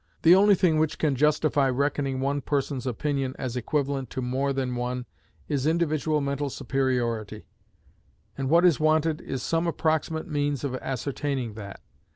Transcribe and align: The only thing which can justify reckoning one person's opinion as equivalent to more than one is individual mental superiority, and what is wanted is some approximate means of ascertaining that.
The 0.23 0.33
only 0.33 0.55
thing 0.55 0.79
which 0.79 0.97
can 0.97 1.15
justify 1.15 1.69
reckoning 1.69 2.21
one 2.21 2.41
person's 2.41 2.87
opinion 2.87 3.35
as 3.37 3.55
equivalent 3.55 4.09
to 4.09 4.21
more 4.23 4.51
than 4.51 4.75
one 4.75 5.05
is 5.47 5.67
individual 5.67 6.21
mental 6.21 6.49
superiority, 6.49 7.45
and 8.35 8.49
what 8.49 8.65
is 8.65 8.79
wanted 8.79 9.21
is 9.21 9.43
some 9.43 9.67
approximate 9.67 10.27
means 10.27 10.63
of 10.63 10.73
ascertaining 10.77 11.53
that. 11.53 11.81